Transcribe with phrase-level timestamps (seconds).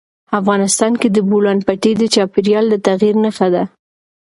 [0.39, 3.63] افغانستان کې د بولان پټي د چاپېریال د تغیر نښه ده.